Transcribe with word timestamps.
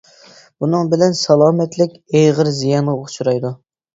بۇنىڭ 0.63 0.87
بىلەن 0.93 1.13
سالامەتلىك 1.19 1.93
ئېغىر 2.21 2.51
زىيانغا 2.61 2.97
ئۇچرايدۇ. 3.03 3.55